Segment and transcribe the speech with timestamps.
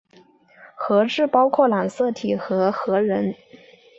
[0.73, 3.35] 核质包括染色体和核仁。